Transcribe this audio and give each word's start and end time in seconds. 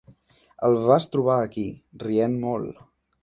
El 0.69 0.77
vas 0.91 1.05
trobar 1.15 1.37
aquí, 1.43 1.67
rient 2.05 2.39
molt. 2.49 2.81